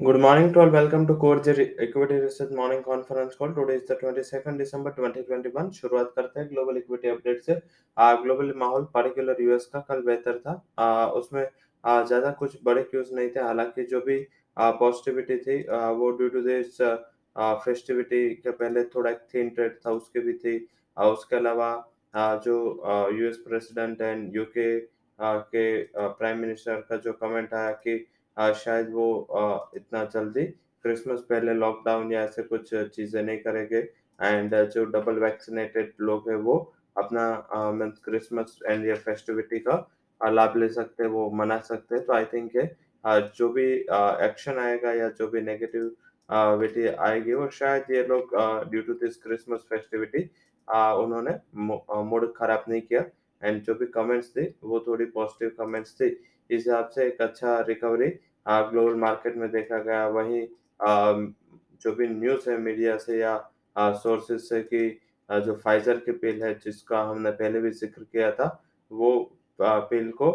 [0.00, 0.70] Good morning to all.
[0.70, 3.54] Welcome to Core Equity Research Morning Conference Call.
[3.54, 5.70] Today is the 22nd December 2021.
[5.72, 7.54] शुरुआत करते हैं global equity update से
[8.22, 11.46] global माहौल particular US का कल बेहतर था आ, उसमें
[11.84, 14.18] आ, ज़्यादा कुछ बड़े क्यूज नहीं थे हालाँकि जो भी
[14.56, 16.80] पॉजिटिविटी थी आ, वो ड्यू टू दिस
[17.64, 20.56] फेस्टिविटी के पहले थोड़ा एक थीन ट्रेड था उसके भी थी
[20.96, 21.70] आ, उसके अलावा
[22.14, 22.56] आ, जो
[23.20, 24.68] यूएस प्रेसिडेंट एंड यूके
[25.18, 25.66] के
[25.96, 27.96] प्राइम मिनिस्टर का जो कमेंट आया कि
[28.36, 29.06] शायद वो
[29.76, 30.44] इतना जल्दी
[30.84, 33.78] क्रिसमस पहले लॉकडाउन या ऐसे कुछ चीज़ें नहीं करेंगे।
[34.18, 36.56] एंड जो डबल वैक्सीनेटेड लोग हैं वो
[36.96, 39.76] अपना मीन्स क्रिसमस एंड या फेस्टिविटी का
[40.20, 42.52] लाभ ले सकते हैं, वो मना सकते हैं। तो आई थिंक
[43.34, 43.64] जो भी
[44.26, 45.90] एक्शन आएगा या जो भी नेगेटिव
[46.58, 48.30] विटी आएगी, वो शायद ये लोग
[48.70, 50.22] due to this Christmas festivity
[50.68, 51.34] उन्होंने
[52.04, 53.04] मूड खराब नहीं किया।
[53.42, 56.08] एंड जो भी कमेंट्स थे, वो थोड़ी पॉजिटिव कमेंट्स थी।
[56.50, 58.08] हिसाब से एक अच्छा रिकवरी
[58.46, 60.46] ग्लोबल मार्केट में देखा गया। वही
[61.82, 63.36] जो भी न्यूज़ है मीडिया से या
[63.76, 64.88] सोर्सेज से कि
[65.30, 68.46] जो फाइजर की पिल है जिसका हमने पहले भी ज़िक्र किया था,
[68.90, 70.30] वो पिल को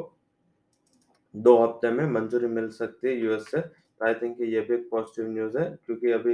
[1.35, 4.87] दो हफ़्ते में मंजूरी मिल सकती है यूएस से। तो आई थिंक ये भी एक
[4.91, 6.33] पॉजिटिव न्यूज़ है क्योंकि अभी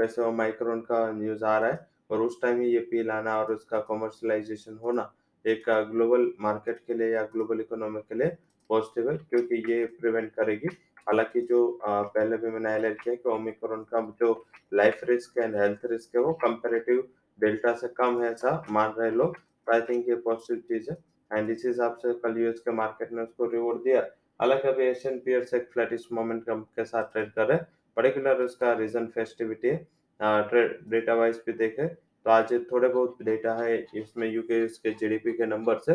[0.00, 3.36] वैसे वो माइक्रोन का न्यूज़ आ रहा है और उस टाइम ही ये पिल आना
[3.40, 5.12] और उसका कमर्शलाइजेशन होना
[5.44, 8.36] एक ग्लोबल मार्केट के लिए या ग्लोबल इकोनॉमी के लिए
[8.70, 10.68] पॉजिटिव है, क्योंकि ये प्रिवेंट करेगी।
[11.00, 14.32] हालाँकि जो पहले भी मैंने हाईलाइट किया कि ओमिक्रॉन का जो
[14.74, 19.10] life risk and health risk है, वो कंपेरेटिव डेल्टा से कम है ऐसा मान रहे
[19.12, 20.96] लोग। तो आई थिंक ये पॉजिटिव चीज़ है।
[21.30, 24.00] एंड इस हिसाब से कल यूएस के मार्केट ने उसको रिवॉर्ड दिया।
[24.40, 28.72] हालाँकि अभी एशियन पियर्स एक फ्लैटिश मोमेंटम के साथ ट्रेड कर रहे हैं। पर्टिकुलर उसका
[28.74, 29.86] रीजन फेस्टिविटी है।
[30.20, 35.46] डेटा वाइज भी देखे तो आज थोड़े बहुत डेटा है इसमें यूके के जीडीपी के
[35.46, 35.94] नंबर से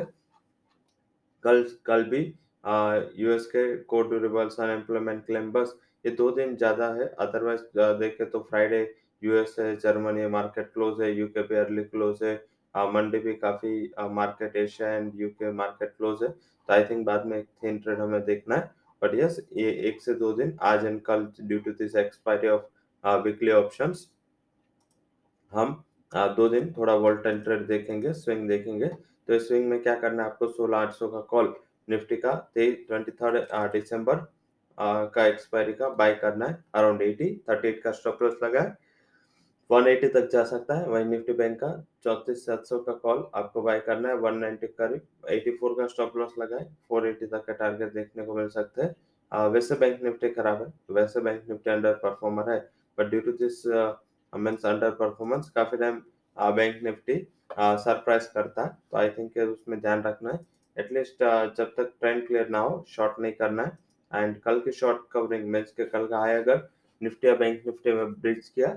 [1.44, 2.23] कल कल भी
[2.66, 7.61] यूएस के कोर ड्यूरेबल्स अनएम्प्लॉयमेंट क्लेम बस ये दो दिन ज़्यादा है। अदरवाइज़
[7.99, 8.81] देखे तो फ्राइडे
[9.21, 12.36] यूएस है जर्मनी मार्केट क्लोज है यूके पे अर्ली क्लोज है
[12.75, 17.37] मंडे भी काफ़ी market Asia and UK market close है। तो आई थिंक बाद में
[17.37, 18.71] एक थीन ट्रेड हमें देखना है।
[19.02, 23.21] बट यस ये एक से दो दिन आज एंड कल due to this expiry of
[23.23, 23.93] weekly option
[25.52, 30.23] हम आ, दो दिन थोड़ा वोल्टाइल ट्रेड देखेंगे स्विंग देखेंगे। तो स्विंग में क्या करना
[30.23, 30.48] है आपको?
[30.49, 31.54] सोलह आठ सौ का कॉल
[31.88, 34.26] निफ्टी का ट्वेंटी थर्ड दिसंबर
[34.78, 38.78] का एक्सपायरी का बाय करना है अराउंड एटी थर्टी एट का स्टॉप लॉस लगा है।
[39.70, 41.70] वन एटी तक जा सकता है, वही निफ्टी बैंक का,
[42.04, 45.88] चौतीस सात सौ का कॉल आपको बाय करना है वन नाइनटी करीब एटी फोर का
[45.88, 49.76] स्टॉप लॉस लगा है फोर एटी तक का टारगेट देखने को मिल सकते हैं। वैसे
[49.76, 52.60] बैंक निफ्टी खराब है, वैसे बैंक निफ्टी अंडर परफॉर्मर है
[52.98, 53.66] but due to this
[54.34, 54.66] means
[54.96, 56.02] underperformance काफ़ी टाइम
[56.38, 57.16] बैंक निफ्टी
[57.52, 60.40] सरप्राइज़ करता है तो आई थिंक उसमें ध्यान रखना है।
[60.77, 63.77] एटलीस्ट uh, जब तक ट्रेंड क्लियर ना हो शॉर्ट नहीं करना है।
[64.11, 66.67] एंड कल की शॉर्ट कवरिंग मीन्स के कल का हाई अगर
[67.02, 68.67] निफ्टी या बैंक निफ्टी में ब्रिज किया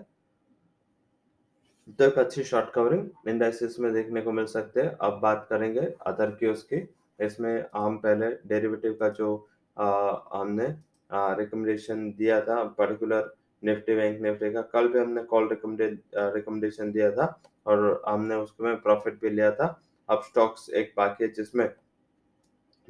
[1.99, 5.81] तो एक अच्छी शॉर्ट कवरिंग इंडाइसिस में देखने को मिल सकते हैं। अब बात करेंगे
[6.07, 6.87] अदर की।
[7.19, 9.29] इसमें हम पहले डेरिवेटिव का जो
[9.77, 9.87] आ,
[10.33, 10.67] हमने
[11.13, 13.33] रिकमेंडेशन दिया था पर्टिकुलर
[13.63, 17.27] निफ्टी बैंक निफ्टी का कल भी हमने कॉल रिकमेंडेशन दिया था।
[17.67, 19.67] और हमने उसमें प्रॉफिट भी लिया था।
[20.09, 21.69] अब स्टॉक्स एक बाकी है जिसमें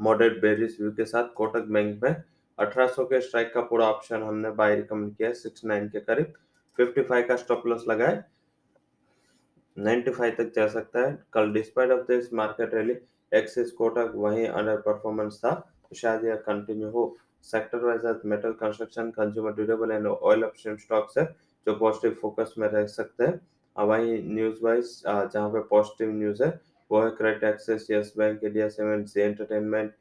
[0.01, 2.23] मॉडरेट बेरिस व्यू के साथ कोटक बैंक में
[2.59, 6.33] 1800 के स्ट्राइक का पूरा ऑप्शन हमने बाय रिकमेंड किया सिक्स नाइन के करीब।
[6.79, 8.23] 55 का स्टॉप लॉस लगाए।
[9.77, 12.97] 95 तक जा सकता है। कल despite of this market rally,
[13.33, 15.55] Axis Kotak, वहीं अंडर परफॉर्मेंस था।
[15.91, 21.19] तो शायद यह कंटिन्यू हो। Sector wise metal construction, consumer durable and oil upstream stocks
[21.19, 21.25] है,
[21.67, 23.41] जो पॉजिटिव फोकस में रह सकते हैं।
[23.77, 26.61] वहीं न्यूज़ वाइज जहाँ पे पॉजिटिव न्यूज़ है
[26.91, 29.93] वो है Credit Access Yes Bank India Cement Zee entertainment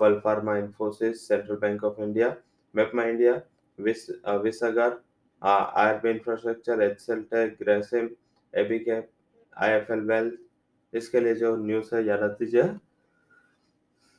[0.00, 2.34] Bal pharma Infosys Central Bank of India
[2.74, 3.40] मेपमा India
[3.78, 4.08] विस
[4.42, 4.98] विसागर
[5.42, 8.08] RB infrastructure HL tech Grasim
[8.54, 9.08] AB cap
[9.56, 12.62] IFL wealth इसके लिए जो न्यूज़ है याद दीजिए।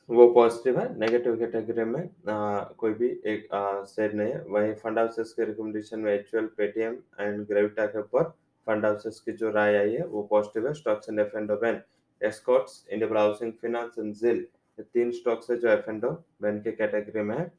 [0.10, 3.48] वो पॉजिटिव है नेगेटिव कैटेगरी में आ, कोई भी एक
[3.88, 8.24] सेट नहीं है। वही फंड हाउसेस के रिकमेंडेशन में एचुअल पेटीएम एंड ग्रेविटा के ऊपर
[8.68, 11.82] फंड हाउसेस की जो राय आई है वो पॉजिटिव है। Stocks and F and O ban
[12.22, 14.46] Escorts India housing finance and जिल
[14.94, 16.06] तीन स्टॉक्स है जो एफ़ एंड
[16.42, 17.52] बैन के कैटेगरी में है।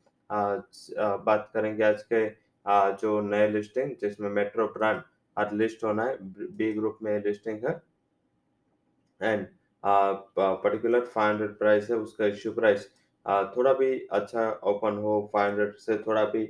[1.25, 2.29] बात करेंगे आज के
[2.97, 5.03] जो नए लिस्टिंग जिसमें मेट्रो ब्रांड
[5.37, 6.17] आज लिस्ट होना है
[6.57, 7.81] बी ग्रुप में लिस्टिंग है।
[9.21, 9.47] And
[9.85, 12.89] particular five hundred price है, उसका इश्यू प्राइस
[13.57, 16.45] थोड़ा भी अच्छा ओपन हो फाइव हंड्रेड से थोड़ा भी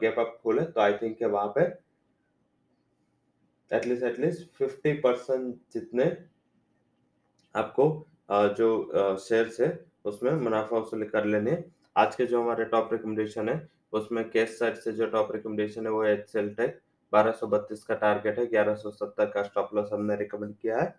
[0.00, 1.62] गैप अप खोले तो आई थिंक वहाँ पे
[3.70, 6.04] एटलीस्ट एटलीस्ट फिफ्टी परसेंट जितने
[7.54, 8.06] आपको
[8.58, 9.68] जो शेयर है,
[10.04, 11.62] उसमें मुनाफा वसूली कर लेने।
[11.96, 13.56] आज के जो हमारे टॉप रिकमेंडेशन है,
[13.92, 16.80] उसमें कैश साइड से जो टॉप रिकमेंडेशन है, वो है एचसीएल टेक
[17.12, 20.94] 1232 का टारगेट है 1170 का स्टॉप लॉस हमने रिकमेंड किया है।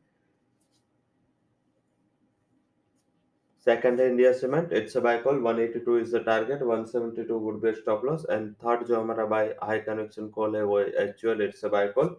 [3.68, 7.70] Second है India cement it's a buy call 182 is the target 172 would be
[7.70, 11.66] a stop loss, and third जो हमारा बाय हाई कन्विक्शन कॉल है, वो actual it's
[11.66, 12.16] a buy call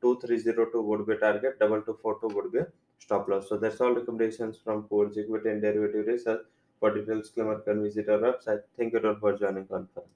[0.00, 2.60] 2302 would be target 2242 would be
[2.98, 3.48] stop loss.
[3.48, 6.46] So that's all recommendations from Coors Equity and Derivative Research.
[6.80, 8.62] For details disclaimer can visit our website.
[8.76, 10.08] Thank you all for joining conference